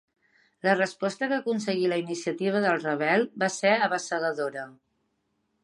[0.67, 4.65] La resposta que aconseguí la iniciativa del Ravel va ser abassegadora.